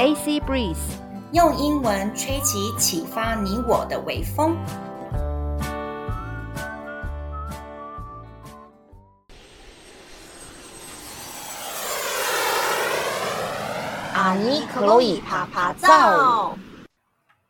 [0.00, 0.96] AC Breeze，
[1.32, 4.56] 用英文吹起启发你我的微风。
[14.14, 16.56] 阿尼克洛伊啪啪照，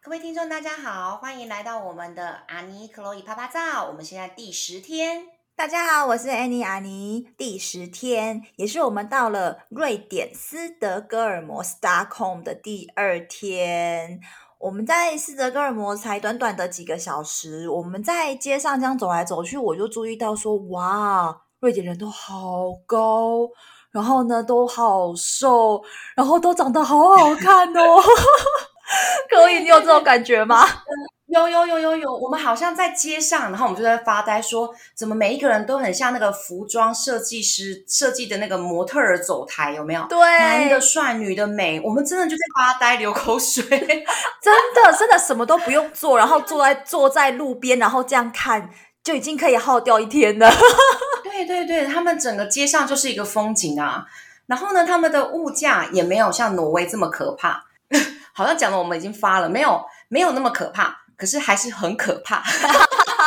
[0.03, 3.85] 各位听众大家好，欢迎来到我们的阿尼克洛伊啪啪照。
[3.85, 5.39] 我们现在第十天。
[5.61, 7.29] 大家好，我是 Annie 阿尼。
[7.37, 14.21] 第十天，也是我们到了瑞典斯德哥尔摩 Stockholm 的第二天。
[14.59, 23.46] 我们在斯德哥尔摩才短短的几个小时，我们在街上这样走来走去，我就注意到说，哇，瑞典人都好高，
[23.90, 25.82] 然后呢都好瘦，
[26.17, 28.03] 然后都长得好好看哦。
[29.29, 30.65] 可以，你有这种感觉吗？
[31.30, 40.05] 有有有有有，我们好像在街上，然后我们就在发呆说，说怎么每一个人都很像那个服装设计师设计的那个模特儿走台，有没有？
[40.08, 43.62] 对，男的帅，女的美，我们真的就在发呆流口水，
[44.42, 48.69] 真的真的什么都不用做，然后坐在坐在路边，然后这样看
[49.05, 50.50] 就已经可以耗掉一天了。
[51.22, 54.05] 对对对，他们整个街上就是一个风景啊，
[54.47, 57.67] 然后呢，他们的物价也没有像挪威这么可怕，
[58.34, 61.00] 好像讲的我们已经发了，没有没有那么可怕。
[61.21, 62.43] 可是还是很可怕，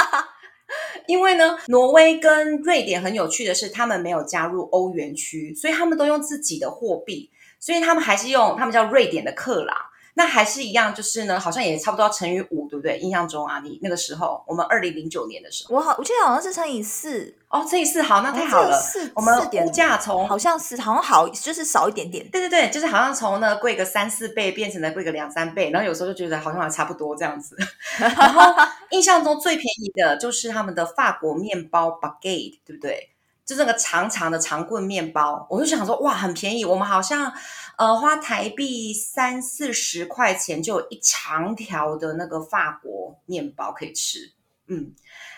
[1.05, 9.77] 因为呢，挪威跟瑞典很有趣的是，他们没有加入欧元区，所以他们都用自己的货币，所以他们还是用他们叫瑞典的克朗。
[10.15, 12.99] 那还是一样，就是呢，好像也差不多要乘以五，对不对？
[12.99, 18.79] 印象中啊，你那个时候，我们二零零九年的时候，我好，我记得好像是乘以四哦，乘以四，好，那太好了。
[18.79, 22.27] 四、哦，我们物价从好像是好像好，就是少一点点。
[22.29, 27.57] 对对对，就是好像从呢贵个三四倍变成了贵个两三倍，然后有时候就觉得好像还差不多这样子。
[27.97, 28.53] 然后
[28.91, 33.12] 印象中最便宜的就是他们的法国面包 baguette，对不对？
[33.45, 36.63] 就那个长长的长棍面包，我就想说哇，很便宜。
[36.63, 37.31] 我们好像
[37.77, 44.33] 呃花台币三四十块钱就有一长条的那个法国面包可以吃，
[44.67, 44.93] 嗯。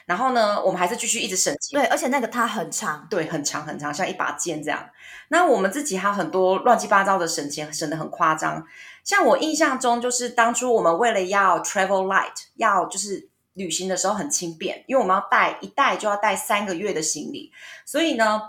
[0.05, 1.79] 然后呢，我们还是继续一直省钱。
[1.79, 4.87] 对，而且那个它很长，对，很长很长，像一把剑这样。
[5.29, 8.63] 那我们自己还有很多乱七八糟的省钱，省得很夸张。
[9.03, 13.29] 像我印象中，就是当初我们为了要 travel light，要就是。
[13.55, 17.51] 旅行的时候很轻便，因为我们要带一带就要带三个月的行李，
[17.85, 18.41] 所以呢，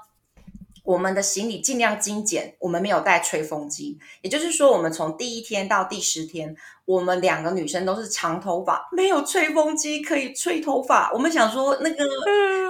[0.83, 2.57] 我们的行李尽量精简。
[2.59, 11.13] 我们没有带吹风机，也就是说，我们从第一天到第十天，我们两个女生都是长头发，没有吹风机可以吹头发。
[11.13, 12.05] 我们想说，那个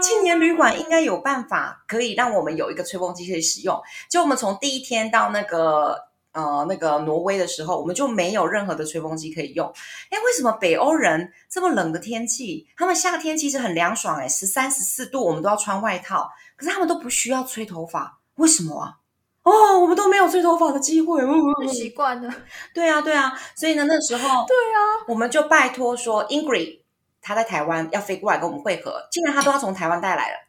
[0.03, 3.81] 青年旅馆应该有办法可以让我们有一个吹风机可以使用。
[4.11, 6.07] 就我们从第一天到那个。
[6.37, 9.67] 呃，那个挪威的时候，我们就没有任何的吹风机可以用。
[10.11, 18.97] 哎，为什么北欧人这么冷的天气，他们夏天其实很凉爽，哎，十三十四度，我们都要穿外套，可是他们都不需要吹头发，为什么啊？
[19.43, 22.31] 哦，我们都没有吹头发的机会，不习惯了。
[22.75, 26.81] 对啊，对啊，所以呢，那时候， 对啊，我们就拜托说，Ingrid
[27.23, 30.46] 他在台湾要飞过来跟我们会合，竟然他都要从台湾带来了。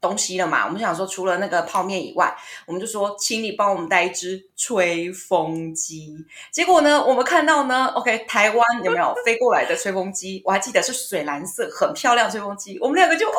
[0.00, 0.64] 东西了嘛？
[0.66, 2.36] 我们想说，除了那个泡面以外，
[2.66, 6.16] 我们就说，请你帮我们带一支吹风机。
[6.52, 10.40] 结果呢，我们看到呢，OK，台湾有没有飞过来的吹风机？
[10.44, 12.78] 我还记得是水蓝色，很漂亮吹风机。
[12.80, 13.38] 我们两个就哦，好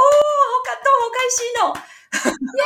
[0.66, 1.64] 感动，好开心哦，
[2.58, 2.64] 耶！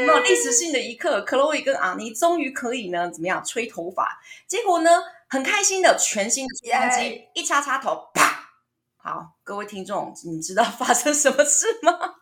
[0.00, 4.20] 有没有历史性的一刻，Chloe 跟阿尼终于可以呢，怎么样吹头发？
[4.46, 8.50] 结果呢，很开心的全新的吹风机.一插插头，啪！
[8.96, 12.21] 好，各位听众，你知道发生什么事吗？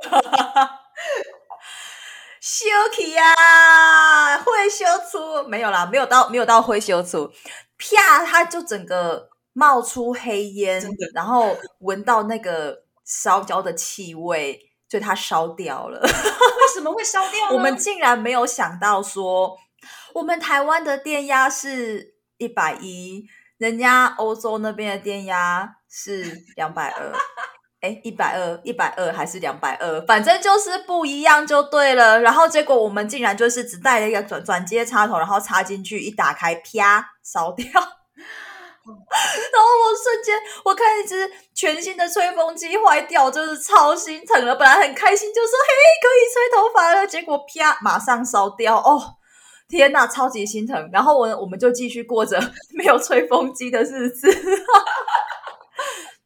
[0.00, 0.80] 哈哈哈，
[2.40, 7.30] 修起呀，会修出没有啦，没有到没有到会修出，
[7.78, 10.82] 啪，它就整个冒出黑烟，
[11.14, 16.00] 然后闻到那个烧焦的气味，所以它烧掉了。
[16.04, 17.50] 为什么会烧掉？
[17.50, 19.58] 我们竟然没有想到说，
[20.14, 23.26] 我们台湾的电压是一百一，
[23.56, 27.12] 人家欧洲那边的电压是两百二。
[27.80, 30.00] 哎，一百二，一百二还是两百二？
[30.06, 32.20] 反正就是不一样就对了。
[32.20, 37.64] 然后结果我们竟然就是只带了一个转转接插头，然后插进去一打开，啪，烧掉。
[38.88, 44.56] 然后我瞬间我看一只全新的吹风机坏掉，就是超心疼了。
[44.56, 48.78] 本来很开心，就说嘿可以吹头发了，结果啪，马上烧掉。
[48.78, 49.16] 哦，
[49.68, 50.90] 天哪，超级心疼。
[50.90, 52.40] 然后我我们就继续过着
[52.74, 54.28] 没有吹风机的日子。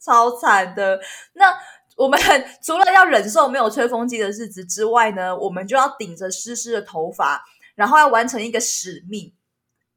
[0.04, 1.00] 超惨的。
[1.34, 1.54] 那
[1.96, 2.19] 我们
[2.62, 7.44] 除了要忍受没有吹风机的日子之外呢，我们就要顶着湿湿的头发，
[7.75, 9.32] 然后要完成一个使命。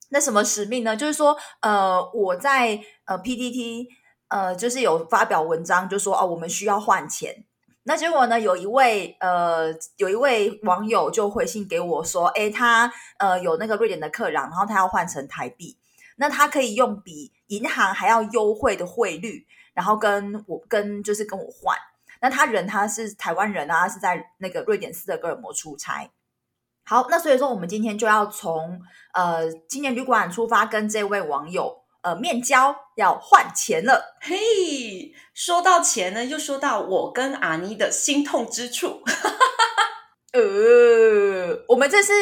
[0.09, 0.95] 那什么使命呢？
[0.95, 3.87] 就是说，呃，我在呃 PTT
[4.27, 7.43] 呃，就是有发表文章，就说哦，我们需要换钱。
[7.83, 15.77] 那结果呢，有一位呃，有一位网友就回信给我说，诶，他呃有那个瑞典的客人，然后他要换成台币，
[16.17, 19.45] 那他可以用比银行还要优惠的汇率，
[19.75, 21.77] 然后跟我跟就是跟我换。
[22.21, 26.09] 那他人他是台湾人啊，他是在那个瑞典斯德哥尔摩出差。
[26.85, 28.81] 好，那所以说我们今天就要从
[29.13, 31.83] 呃青年旅馆出发，跟这位网友。
[32.01, 39.01] 呃，面交要换钱了，嘿，说到钱呢，又说到我跟阿妮的心痛之处。
[40.33, 42.13] 呃，我们这是，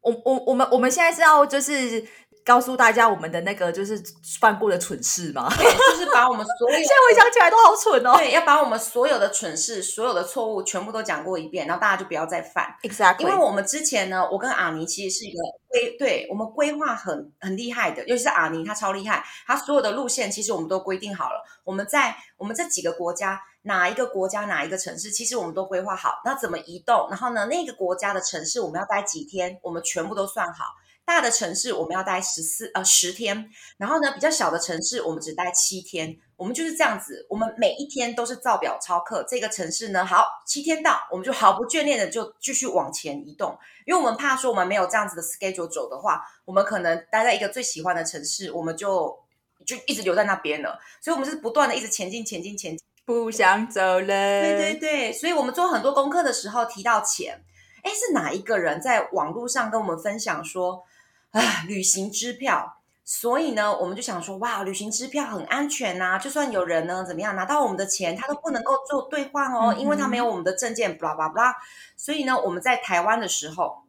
[0.00, 2.06] 我我我们我们现在是要就是。
[2.44, 4.02] 告诉大家我们的那个就是
[4.40, 5.48] 犯过的蠢事吗？
[5.56, 8.14] 对，就是把我们所有 现在回想起来都好蠢哦。
[8.16, 12.74] 对，要把我们所有的蠢事、所有的错误全部都讲过一遍，然后大家就不要再犯。
[12.82, 13.22] Exactly。
[13.22, 15.38] 因为我们之前呢，我跟阿尼其实是一个
[15.68, 21.44] 规，对我们规划很很厉害的，尤其是阿尼他超厉害，他所有的路线其实我们都规定好了。
[21.64, 30.64] 我们在我们这几个国家，哪一个国家哪一个城市，其实我们都规划好，那怎么移动，然后呢，那个国家的城市我们要待几天，我们全部都算好。
[31.10, 39.24] 大的城市我们要待十四呃十天，然后呢，比较小的城市我们只待七天，我们就是这样子，我们每一天都是照表超课。
[39.28, 49.18] 这个城市呢，好，七天到，我们就毫不眷恋的就继续往前移动，因为我们怕说我们没有这样子的 schedule 走的话，我们可能待在一个最喜欢的城市，我们就
[49.66, 50.78] 就一直留在那边了。
[51.00, 54.06] 所以，我们是不断的一直前进，前进，前进，不想走了。
[54.06, 57.42] 对对对，所以我们做很多功课的时候提到钱，
[57.82, 60.84] 哎，是哪一个人在网络上跟我们分享说？
[61.30, 71.54] 啊，旅行支票，所以呢，我们就想说，哇，旅行支票很安全呐、啊，就算有人呢怎么样拿到我们的钱，他都不能够做兑换哦，因为他没有我们的证件，巴拉巴拉。
[71.96, 73.84] 所以呢，我们在台湾的时候，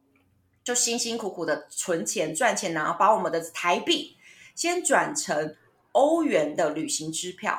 [0.62, 4.16] 就辛辛苦苦的存钱赚钱，然后把我们的台币
[4.54, 5.56] 先转成
[5.90, 7.58] 欧元的旅行支票。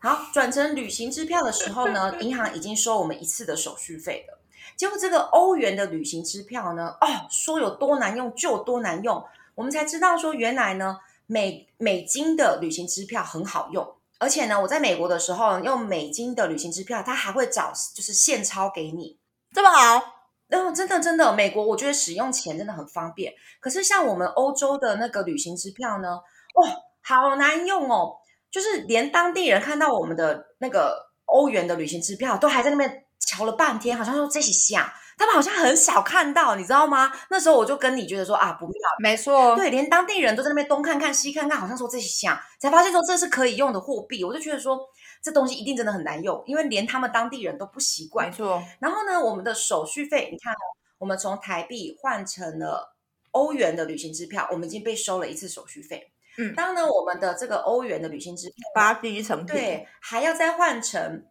[0.00, 4.39] 好，转成旅行支票的时候呢，银行已经收我们一次的手续费了。
[4.76, 9.22] 结果这个欧元的旅行支票呢，哦，说有多难用就有多难用，
[9.54, 13.86] 我们才知道说原来呢，美美金的旅行支票很好用，
[14.18, 19.18] 而且呢，我在美国的时候用美金的旅行支票，它还会找就是现钞给你，
[19.52, 20.02] 这么好，
[20.48, 26.08] 嗯、哦，真的真的，美国我觉得使用钱真的很方便，可是像我们欧洲的那个旅行支票呢，
[26.54, 26.62] 哦，
[27.02, 28.16] 好难用哦，
[28.50, 33.04] 就是连当地人看到我们的那个欧元的旅行支票，都还在那边。
[33.30, 37.12] 瞧了半天，好像说这些像，他们好像很少看到，你知道吗？
[37.30, 44.80] 那时候我就跟你觉得说啊，不妙，没错，对，连当地人都在那边东看看西看看，好像说这些像，才发现说这是可以用的货币，我就觉得说
[45.22, 48.28] 这东西一定真的很难用，因为连他们当地人都不习惯。
[48.28, 48.60] 没错。
[48.80, 50.64] 然后呢，我们的手续费，你看哦，
[50.98, 52.96] 我们从台币换成了
[53.30, 56.10] 欧元的旅行支票，我们已经被收了一次手续费。
[56.38, 56.54] 嗯。
[56.54, 61.24] 当呢，我们的这个欧元的旅行支票八十一层对，还要再换成。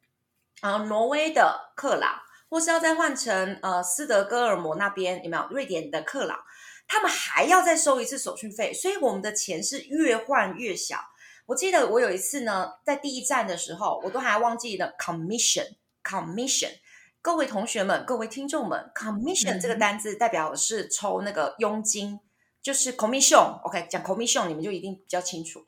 [0.62, 2.19] 啊，挪威的克朗，
[2.50, 6.38] 或是要再换成呃斯德哥尔摩那边有没有瑞典的克朗？
[6.86, 10.98] 他们还要再收一次手续费，所以我们的钱是越换越小。
[11.46, 16.72] 我记得我有一次呢，在第一站的时候，我都还忘记了 commission commission。
[17.22, 22.19] 各位同学们，各位听众们，commission 这个单字代表的是抽那个佣金，
[22.62, 23.62] 就是 commission。
[23.63, 25.63] OK，讲 commission 你们就一定比较清楚。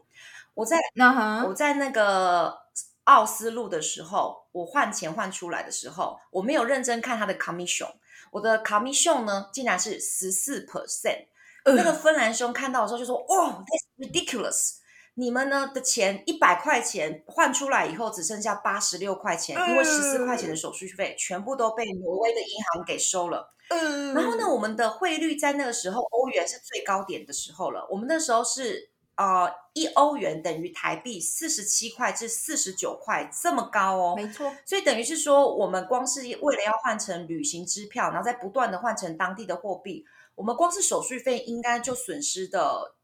[0.55, 1.47] 我在，uh-huh.
[1.47, 2.59] 我在那个。
[3.05, 7.91] 奥斯陆的时候，我换钱换出来的时候，我没有认真看他的 commission，
[8.31, 11.25] 我的 commission 呢，竟然是十四 percent。
[11.65, 14.77] 那个芬兰兄看到的时候就说：“哇、oh,，that's ridiculous！
[15.15, 23.53] 你们呢的钱一百块钱换出来以后，只剩下八十六块钱，因为十四块钱的手续费全部都被挪威的银行给收了。
[23.69, 28.90] 嗯然后呢，我们的汇率在那个时候欧元是最高点的时候了，我们那时候是。”
[29.21, 34.15] 呃，一欧元等于台币四十七块至四十九块，这么高哦。
[34.15, 42.95] 没错，所以等于是说，我们光是为了要换成旅行支票，然后再不断的换成当地的货币，我们光是手续费应该就损失的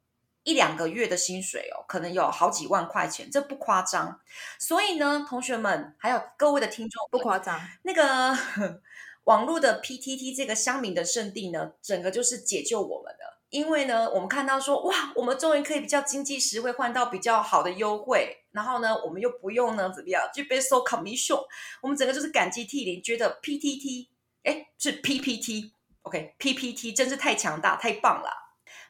[0.42, 4.20] 一两个月的薪水哦，可能有好几万块钱，这不夸张。
[4.58, 7.60] 所以呢，同学们还有各位的听众，不夸张。
[7.84, 8.36] 那个
[9.26, 13.27] 网络的 PTT 这个乡民的圣地呢，整个就是解救我们的。
[13.50, 21.40] 因为呢，我们看到说，哇，我们终于可以比较经济实惠换到比较好的优惠，然后呢，我们又不用呢怎么样就被收 commission，
[21.82, 24.08] 我们整个就是感激涕零，觉得 PTT，
[24.44, 28.30] 哎，是 PPT，OK，PPT 真是太强大，太棒了，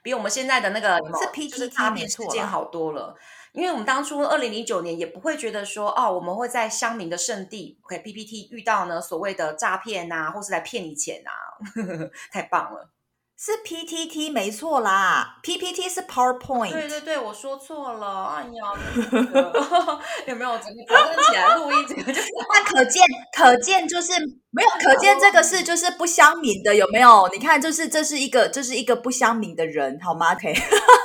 [0.01, 3.15] 比我们现在的那个是 PTT 没错，时间好多了。
[3.53, 11.31] 因为我们当初二零零九年也不会觉得说，哦，我们会在乡民的圣地，OK，PPT 遇到呢所谓的诈骗呐，或是来骗你钱呐，
[12.31, 12.91] 太棒了。
[13.39, 16.71] 是 PTT 没错啦，PPT 是 PowerPoint。
[16.71, 18.73] 对对对，我说错了，哎呀，
[20.25, 21.85] 有没有整个起来录音？
[21.87, 23.05] 这个就是那可见，
[23.37, 24.11] 可见就是
[24.49, 27.29] 没有可见这个是就是不相明的，有没有？
[27.31, 30.55] 你看，就是这是一个这是一个不相明的人，好吗？OK。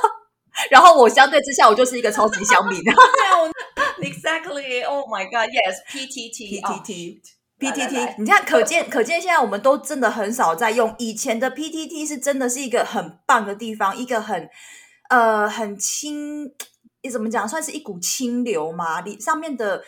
[0.71, 2.81] 然后我相对之下，我就是一个超级乡民。
[4.01, 4.83] Exactly.
[4.83, 5.49] Oh my God.
[5.49, 5.81] Yes.
[5.87, 6.61] PTT.
[6.61, 7.21] PTT.
[7.71, 10.93] PTT，你看，可见可见，现在我们都真的很少在用。
[10.97, 14.49] 以前的 PTT 是真的是一个很棒的地方，一个很
[15.09, 16.53] 呃很清，
[17.01, 19.01] 你怎么讲，算是一股清流嘛。
[19.01, 19.83] 你上面的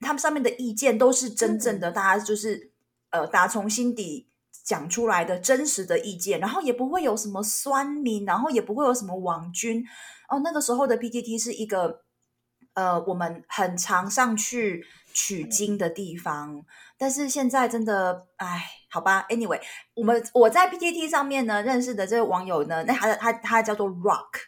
[0.00, 2.70] 他们上面的意见都是真正的，大家就是
[3.10, 4.28] 呃打从心底
[4.64, 9.84] 讲出来的真实的意见，然后也不会有什么酸民，然后也不会有什么网军。
[10.28, 12.02] 哦，那个时候的 PTT 是一个
[12.74, 16.64] 呃我们很常上去取经的地方。
[16.98, 19.26] 但是现在真的，哎，好吧。
[19.28, 19.60] Anyway，
[19.94, 24.40] 我们我在 PTT 上面呢认识的这个网友呢，那他的他他叫做 Rock。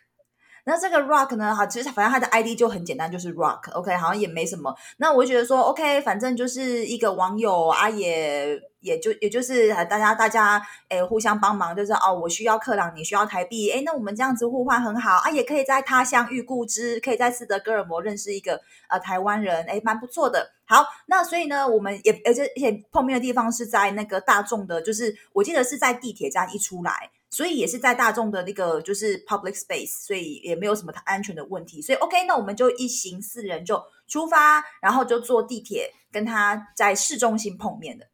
[0.64, 3.73] 那这个 Rock 呢，哈，其实反正他的 ID 就很简单，就是 Rock。
[3.73, 4.75] OK，好像也没什么。
[4.99, 8.72] 那我就觉得说，OK，反正就是一个网友啊，也。
[8.83, 20.53] 也就也就是大家大家诶互相帮忙，就是哦，我需要克朗，你需要台币，诶，那我们这样子互换很好啊，也可以在他乡遇故知，可以在斯德哥尔摩认识一个呃台湾人，诶，蛮不错的。
[20.65, 38.07] 好，那所以呢，我们也而且而且碰面的地方是在那个大众的，就是我记得是在地铁站一出来，所以也是在大众的那个就是 public space，所以也没有什么安全的问题，所以 OK，那我们就一行四人就出发，然后就坐地铁跟他在市中心碰面的。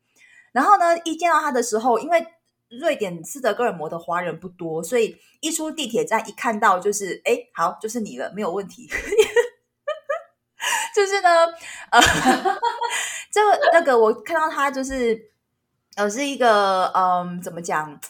[0.52, 2.26] 然后呢，一见到他的时候，因为
[2.80, 8.88] 瑞典斯德哥尔摩的华人不多，所以一出地铁站一看到就是，哎，好，就是你了，没有问题。
[10.94, 11.46] 就是呢，
[11.90, 12.00] 呃，
[13.30, 15.30] 这个那个我看到他就是，
[15.94, 18.00] 呃，是一个，嗯、怎么讲？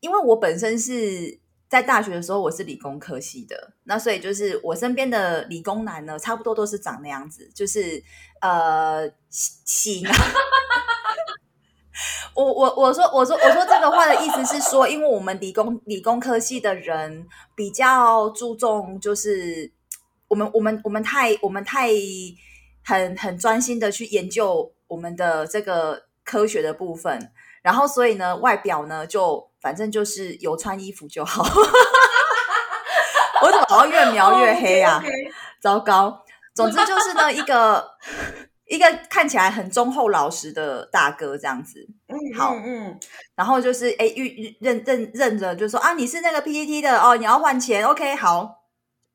[0.00, 8.02] 因为我本身是在大学的时候我是理工科系的，那所以就是我身边的理工男呢，差不多都是长那样子，就是
[8.40, 10.06] 呃，型。
[12.34, 19.72] 我我我说我说我说这个话的意思是说，因为我们理工理工科系的人比较注重，就是
[20.28, 21.88] 我们我们我们太我们太
[22.84, 31.42] 很很专心的去研究我们的这个科学的部分，然后所以呢，外表呢就反正就是有穿衣服就好。
[33.42, 35.32] 我怎么好像越描越黑啊？Oh, okay, okay.
[35.60, 36.24] 糟糕！
[36.54, 37.96] 总之就是呢一个。
[38.66, 42.98] 一个看起来很忠厚老实的大哥，这样子，嗯，好，嗯，
[43.34, 44.12] 然后就是，哎，
[44.60, 48.64] 认认认认着，就说啊，你是那个 PPT 的哦，你要换钱，OK，好，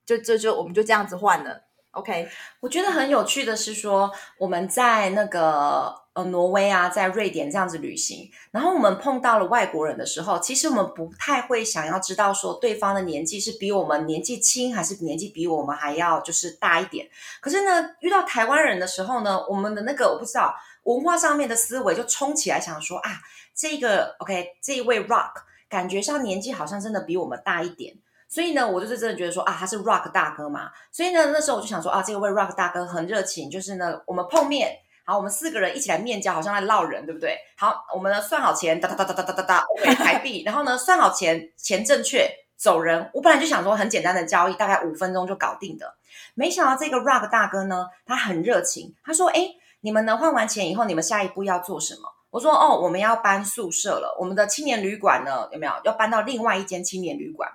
[0.05, 2.27] 就就就我们就这样子换了，OK。
[2.62, 6.00] 我觉得很有趣的是说，我们在那个。
[6.13, 17.08] 呃，挪威啊，在瑞典这样子旅行，然后我们碰到了外国人的时候，其实我们不太会想要知道说对方的年纪是比我们年纪轻，还是年纪比我们还要就是大一点。
[17.39, 20.53] 可是呢，遇到台湾人的时候呢，我们的那个我不知道
[20.84, 23.12] 文化上面的思维就冲起来，想说啊，
[23.56, 25.32] 这个 OK，这一位 Rock
[25.70, 27.96] 感觉上年纪好像真的比我们大一点，
[28.27, 34.80] 所以呢，我就是真的觉得说啊，他是 Rock 大哥嘛，所以呢，那时候我就想说啊，这位 Rock 大哥很热情，就是呢，我们碰面。
[35.03, 37.38] 好，我们四个人一起来面交，好像在唠人，对不对？
[37.58, 40.43] 好，我们算好钱，哒哒哒哒哒哒哒哒，OK， 台币。
[40.43, 43.10] 然后呢，算好钱，钱正确，走人。
[43.13, 45.96] 我本来就想说很简单的交易，大概五分钟就搞定的，
[46.36, 49.50] 没想到这个 Rug 大哥呢，他很热情，他说：“哎，
[49.81, 57.50] 你们呢换完钱以后，你们下一步要做什么？”我说：“哦，我们要搬宿舍了，我们的青年旅馆呢，有没有要搬到另外一间青年旅馆？”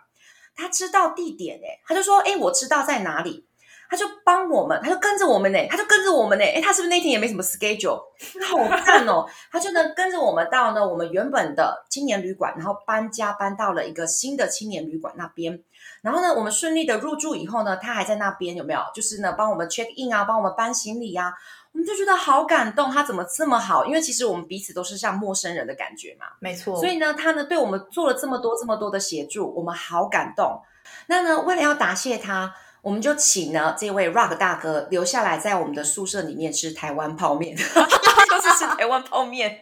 [0.55, 3.47] 他知道地点，哎，他就说：“哎，我知道在哪里。”
[3.89, 6.45] 他就帮我们，他就跟着我们呢，他就跟着我们呢。
[6.45, 8.01] 诶，他是不是那天也没什么 schedule？
[8.47, 9.27] 好赞哦！
[9.51, 15.63] 他就能跟着我们到呢我们原本的青年旅馆，然后搬家搬到了一个新的青年旅馆那边。
[16.03, 18.81] 然后呢，我们顺利的入住以后呢，他还在那边有没有？
[18.95, 21.33] 就是呢，帮我们 check in 啊，帮我们搬行李啊。
[21.73, 23.85] 我们就觉得好感动，他怎么这么好？
[23.85, 26.27] 因为其实我们彼此都是像陌生人的感觉嘛。
[26.41, 26.75] 没错。
[26.77, 30.61] 所以呢，他呢对我们做了这么多这么多的协助，我们好感动。
[31.07, 32.55] 那呢，为了要答谢他。
[32.87, 39.61] 我们就请呢这位 Rock 大哥留下来，在我们的宿舍里面吃台湾泡面， 就是吃台湾泡面。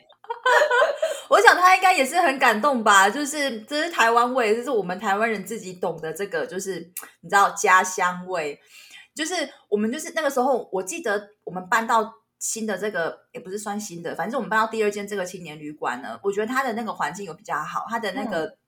[1.31, 6.79] 我想他应该也是很感动吧，就是这是台湾味，这是我们台湾人自己懂的这个，就是
[7.23, 8.61] 你知道家乡味。
[9.15, 9.35] 就是
[9.71, 18.59] 我们就是那个时候，我记得我们搬到新的这个，也不是算新的，反正我们搬到第二间这个青年旅馆呢，我觉得它的那个环境有比较好，它的那个。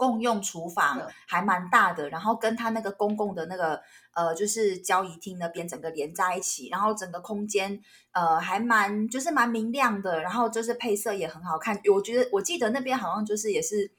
[0.00, 3.78] 嗯共用厨房还蛮大的，然后跟他那个公共的那个
[4.14, 7.78] 呃，就是交易厅那边整个连在一起，然后整个空间
[8.12, 11.78] 呃还蛮就是蛮明亮的，然后就是配色也很好看。
[11.92, 13.90] 我觉得我记得那边好像就是也是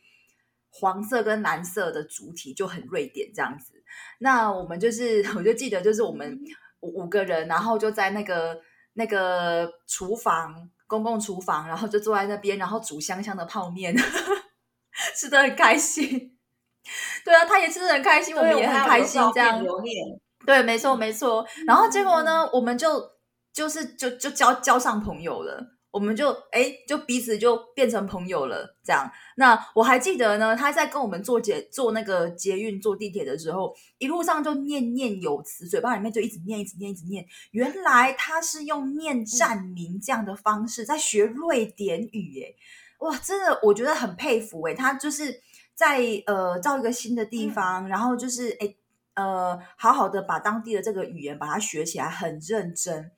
[0.72, 3.74] 黄色跟蓝色的主体就很瑞典这样子。
[4.18, 6.40] 那我们就是， 我就记得就是我们
[6.80, 8.60] 五五个人，然后就在那个
[8.94, 13.96] 那个厨房，公共厨房，然后就坐在那边，然后煮香香的泡面，
[15.16, 16.38] 吃的很开心。
[17.24, 19.64] 对啊，他也吃的很开心，我们也很开心，这样。
[20.46, 21.46] 对，没错，没错。
[21.68, 23.02] 然后结果呢，我们就
[23.54, 25.78] 就是就就交交上朋友了。
[25.92, 29.12] 我们就哎，就彼此就变成朋友了，这样。
[29.36, 37.26] 那我还记得呢，他在跟我们坐捷坐那个捷运坐地铁的时候，一路上就念念有词，嘴巴里面就一直念，一直念，一直念。
[37.52, 42.56] 原来他是用念站名这样的方式在学瑞典语，哎，
[43.02, 45.42] 哇，真的我觉得很佩服哎，他就是
[45.76, 48.76] 在呃造一个新的地方，然后就是哎
[49.16, 53.12] 呃好好的把当地的这个语言把它学起来，很认真。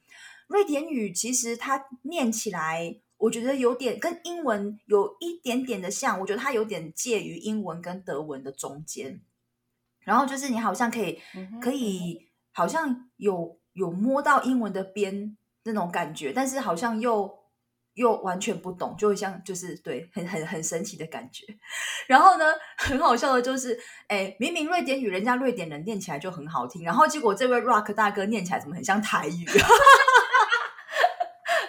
[0.48, 9.22] 瑞典语其实它念起来，我觉得有点跟英文有一点点的像，我觉得它有点介于英文跟德文的中间。
[10.00, 17.43] 然后就是你好像可以，嗯、可以好像有有摸到英文的边那种感觉，但是好像又
[17.94, 21.46] 又完全不懂，就像就是对，很很很神奇的感觉。
[22.08, 22.46] 然后呢，
[22.78, 29.46] 很好笑的就是，哎，明明瑞典语人家瑞典人念起来就很好听，然后结果这位 Rock 大哥念起来怎么很像台语？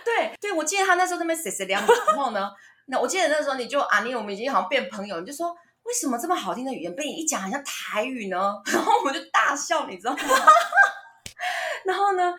[0.05, 2.51] 对对，我记得他那时候在那边写写两句，然后呢，
[2.87, 8.55] 那我记得那时候你就阿妮，我们已经好像变朋友，你就说为什么这么好听的语言被你一讲，好像台语呢？
[8.73, 10.19] 然后我们就大笑，你知道吗？
[11.85, 12.35] 然后呢，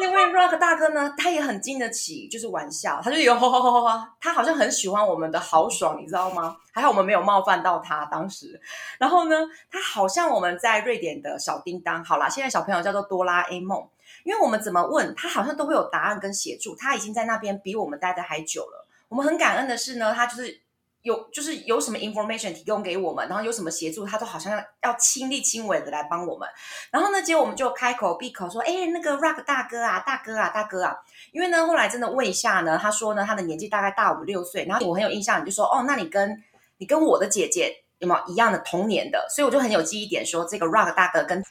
[0.00, 6.56] 那位 Rock 大哥呢，他也很经得起就是玩笑，他就有吼吼吼吼， 他好像很喜欢我们的豪爽，你知道吗？
[6.72, 8.60] 还好我们没有冒犯到他当时。
[8.98, 9.36] 然后呢，
[9.70, 13.88] 他好像我们在瑞典的小叮当，好啦，现在小朋友叫做哆啦 A 梦。
[14.24, 16.74] 因为我们怎么问他，好像都会有答案跟协助。
[16.74, 18.86] 他已经在那边比我们待的还久了。
[19.08, 20.60] 我们很感恩的是呢，他就是
[21.06, 26.48] 有就是有什么 information 提供给我们，然后有什么协助，他都好像要要亲力亲为的来帮我们。
[26.90, 30.96] 然后呢，结果我们就开口闭口说：“哎，那个 Rock 大哥啊，大哥啊，大哥啊。”
[31.32, 34.64] 因为呢，后来真的问一下呢，他说呢，他的年纪大概大五六岁。
[34.64, 36.42] 然后我很有印象，你就说：“哦，那你跟
[36.78, 39.26] 你跟我的姐姐。”有没有一样的童年的？
[39.34, 41.42] 所以我就很有记忆点，说这个 Rock 大哥跟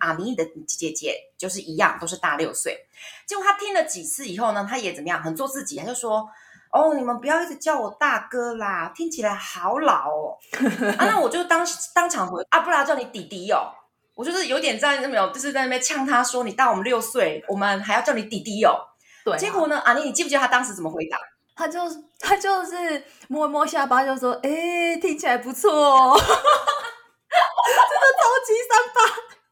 [0.00, 2.76] 阿咪的姐姐就是一样，都是大六岁。
[3.24, 6.28] 结果他听了几次以后呢，他也怎么样，很做自己，他就说
[6.72, 10.38] ：“哦，你们不要一直叫我大哥啦，听起来好老哦。
[10.98, 13.70] 啊”那我就当当场回啊，不然叫你弟弟哦。
[14.14, 18.76] 我就是有点在那没有，就是在那边呛他说：“你大我们六岁，我们还要叫你弟弟哦。”
[19.24, 19.36] 对、啊。
[19.36, 21.18] 结果呢，阿妮，你记不记得他当时怎么回答？
[21.56, 21.80] 他就
[22.18, 26.32] 他就是摸一摸下巴，就说：“哎，听起来不错哦， 真的
[28.18, 29.00] 超级三八。”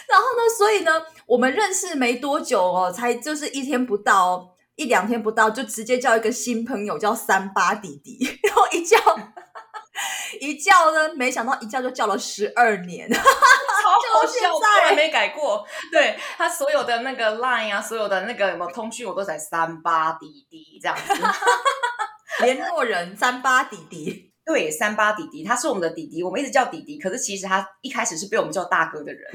[0.08, 8.96] 然后呢，所以呢，我们认识没多久哦，才就是一天不到，一两天不到，就直接叫一个新朋友叫三八弟弟， 然后一叫
[10.40, 13.06] 一叫呢，没想到一叫就叫了十二年。
[13.12, 15.66] 好笑，从来没改过。
[15.92, 21.12] 对，他所有的那个 line 啊，所有的那个什么通讯，我都在三八弟弟这样子。
[22.42, 26.98] 联络人三八弟弟，对，三八弟弟，他是我们的弟弟，我们一直叫弟弟。
[26.98, 29.30] 可是其实他一开始是被我们叫大哥的人。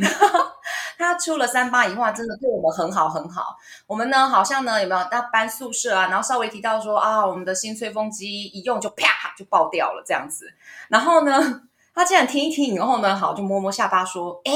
[0.97, 3.57] 他出了三八以后，真的对我们很好很好。
[3.87, 5.07] 我们呢，好像呢有没有？
[5.11, 10.53] 他搬宿舍啊，然后稍微提到说啊，我们的新吹风机一用就啪就爆掉了这样子。
[10.89, 11.63] 然后呢？
[11.95, 14.51] 他竟然听一听以后呢，好就摸摸下巴说：“哎，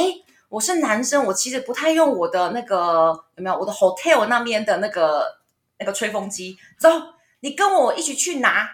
[0.50, 5.38] 我是男生，我其实不太用我的那个有没有我的 hotel 那边的那个
[5.78, 6.58] 那个吹风机。
[6.78, 6.90] 走，
[7.40, 8.70] 你跟我一起去拿。”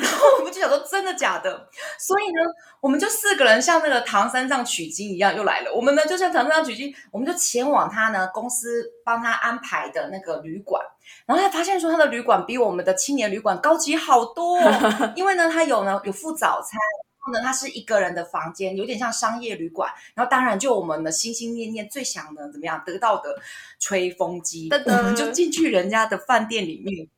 [0.00, 2.40] 然后我们就想说：“真的假的？”所以呢，
[2.80, 5.72] 我们就四个人像那个唐三藏取经一样又来了。
[5.74, 10.82] 我们呢就像唐三藏取经，我们就前往他呢公司帮他安排的那个旅馆，
[11.26, 14.58] 然后他发现说他的旅馆比我们的青年旅馆高级好多，
[15.16, 16.78] 因为呢他有呢有附早餐。
[17.26, 19.90] 然后呢，它是一个人的房间，有点像商业旅馆。
[20.14, 23.34] 然后当然，就我们的心心念念最想的怎么样得到的
[23.80, 27.08] 吹风机，噔噔我们 就进去人家的饭店里面，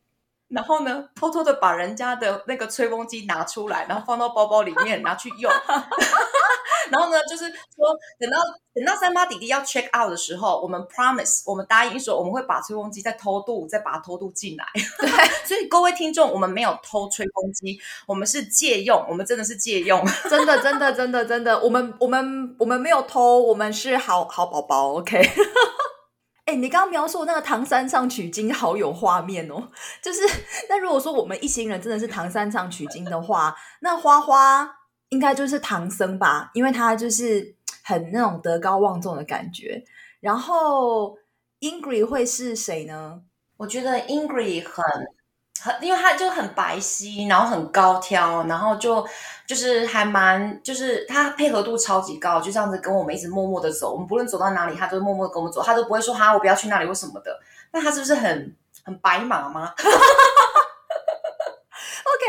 [0.48, 5.52] 然后呢，偷偷的把人家的那个吹风机拿出来，然后放到包包里面拿去用。
[6.88, 8.38] 然后呢，就是说，等到
[8.72, 14.64] 等到三八弟弟要 check out 的时候，我们 promise，我们答应说，我们会把吹风机再偷渡，再把它偷渡进来。
[14.98, 15.10] 对，
[15.44, 25.28] 所以各位听众，我们没有偷吹风机，我们是借用，我们真的是借用，真的，真的，真的，真的，我们我们我们没有偷，我们是好好宝宝，OK。
[26.46, 29.68] 哎，你刚刚描述那个唐三藏取经，好有画面哦。
[30.02, 30.22] 就是，
[30.68, 34.78] 那如果说我们一行人真的是唐三藏取经的话，那花花。
[35.10, 37.54] 应该就是唐僧吧，因为他就是
[37.84, 39.80] 很那种德高望重的感觉。
[40.18, 41.16] 然后
[41.60, 43.22] Ingrid 会是谁呢？
[43.56, 44.84] 我觉得 Ingrid 很
[45.60, 49.06] 很，因为他就很白皙，然后很高挑，然后就
[49.46, 53.92] 就是还蛮，就是他配合度超级高，就这样子跟我们一直默默的走。
[53.92, 57.38] 我们不论走到哪里，他都默默的跟我们走，他都不会说哈，我不要去那里或什么的。
[57.72, 59.72] 那他是不是很很白马吗？
[62.06, 62.26] OK，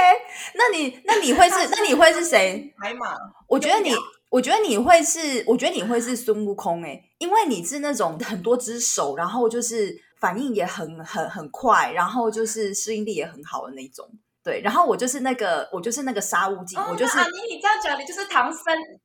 [0.56, 2.74] 那你那你会是，是那你会是谁？
[2.82, 3.16] 白马？
[3.48, 3.96] 我觉得你，
[4.30, 10.04] 我觉得你会是，我觉得你会是孙悟空哎、欸，因为你是那种很多只手，然后就是。
[10.20, 14.10] 反应也很很很快，然后就是适应力也很好的那种，
[14.48, 14.62] 对。
[14.62, 17.18] 然后我就是那个，我就是那个沙悟净，哦、我就是。
[17.18, 18.64] 你你这样讲，你就是唐僧。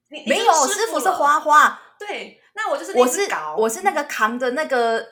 [0.08, 1.80] 没有，师傅是花花。
[1.98, 2.92] 对，那我就是。
[2.96, 3.28] 我是
[3.58, 5.04] 我是那个扛着那个，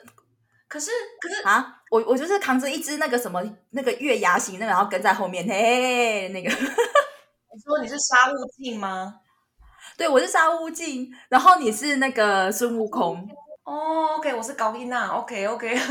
[0.69, 0.89] 可是
[1.19, 6.49] 可是啊，我我就是扛着一只那个什么那个月牙形那个，然后跟在后面，嘿，那个。
[7.53, 9.15] 你说你是沙悟净吗？
[9.97, 13.27] 对，我是沙悟净，然后你是那个孙悟空。
[13.71, 15.69] 哦、oh,，OK，我是高音娜，OK，OK.
[15.69, 15.87] 对， 你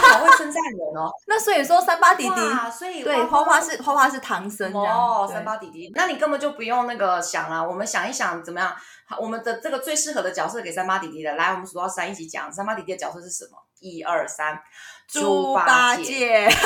[0.00, 1.08] 好会称赞人哦。
[1.28, 2.34] 那所以说三八弟弟，
[2.76, 8.74] 所以对花花是花花是唐僧哦，三八弟弟，那你根本就不用那个想了，我们想一想怎么样？
[9.06, 13.58] 好，我们的这个最适合的角色给三八弟弟的，来，我们数到三一起讲，三八弟弟的角色是什么？
[13.78, 14.60] 一二三，
[15.06, 16.48] 猪八戒。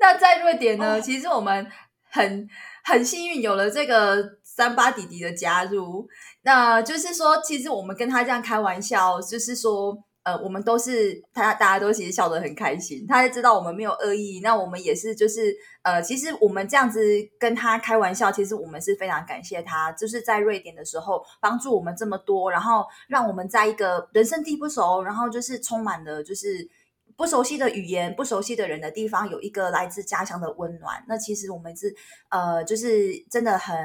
[0.00, 1.04] 那在瑞典呢？Oh.
[1.04, 1.70] 其实我们
[2.10, 2.48] 很
[2.82, 4.40] 很幸运有了这个。
[4.54, 6.06] 三八弟弟的加入，
[6.42, 13.06] 那就是说，其实我们跟他这样开玩笑，就是说，呃，我们都是他，大家都其实笑得很开心。
[13.08, 17.00] 他也知道我们没有恶意，那我们也是，就是呃，其实我们这样子
[17.38, 26.68] 跟他开玩笑，其实我们是非常感谢他，就是在瑞典的时候帮助我们这么多，然后让我们在一个人生地不熟，然后就是充满了就是。
[27.14, 31.04] 不熟悉的语言、不熟悉的人的地方，有一个来自家乡的温暖。
[31.06, 31.94] 那其实我们是
[32.30, 33.76] 呃，就是真的很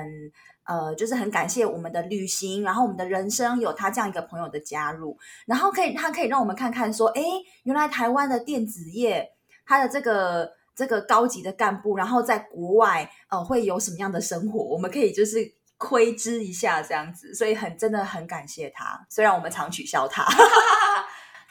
[0.67, 7.23] 呃，就是很感谢我们的旅行，然后我们的人生有他这样一个朋友的加入，然后可以他可以让我们看看说，哎，
[7.63, 9.31] 原来台湾的电子业，
[9.65, 15.39] 他的这个这个高级的干部，然后在国外呃会有什么样的生活，我们可以就是
[15.77, 20.25] 窥知一下这样子，所以很真的很感谢他，虽然我们常取笑他。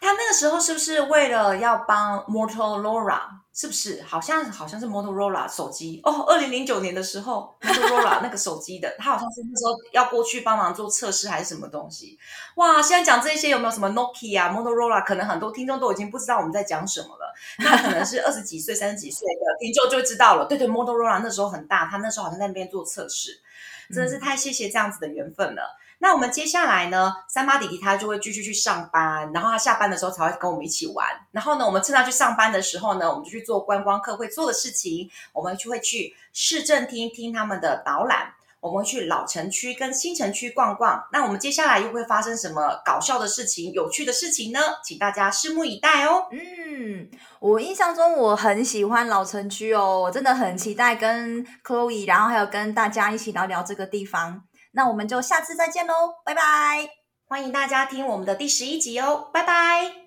[0.00, 3.20] 他那个时候是不是为了要帮 Motorola？
[3.52, 4.02] 是不是？
[4.02, 6.26] 好像好像是 Motorola 手机哦。
[6.28, 12.18] 二零零九年的时候，Motorola 那个手机的，他好像是那时候要过去帮忙做测试还是什么东西？
[12.56, 12.82] 哇！
[12.82, 15.02] 现在讲这些有没有什么 Nokia、Motorola？
[15.02, 17.34] 可能很多听众都已经不知道我们在讲什么了。
[17.60, 20.44] 那可能是二十几岁、三十几岁的听众就会知道了。
[20.44, 23.40] 对对，Motorola 那时候很大，他那时候好像在那边做测试，
[23.90, 25.78] 真的是太谢谢这样子的缘分了。
[25.98, 31.06] 那我们接下来呢，三八弟弟他就会继续去上班，然后他下班的时候才会跟我们一起玩。
[31.32, 41.02] 然后呢，我们趁他去上班的时候呢，我们就去做观光客会做的事情，我们就会去市政厅听他们的导览，我们会去老城区跟新城区逛逛。
[41.12, 44.60] 那我们接下来又会发生什么搞笑的事情、有趣的事情呢？
[44.84, 46.26] 请大家拭目以待哦。
[46.30, 47.08] 嗯，
[47.40, 54.42] 我印象中我很喜欢老城区哦，我真的很期待跟 Chloe，然后还有跟大家一起聊聊这个地方。
[54.76, 56.90] 那我们就下次再见喽，拜拜！
[57.26, 60.05] 欢迎大家听我们的第十一集哦，拜拜。